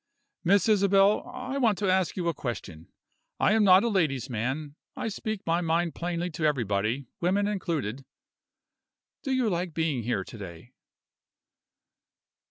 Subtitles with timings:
[0.43, 2.87] "Miss Isabel, I want to ask you a question.
[3.39, 4.73] I'm not a ladies' man.
[4.95, 8.03] I speak my mind plainly to everybody women included.
[9.21, 10.71] Do you like being here to day?"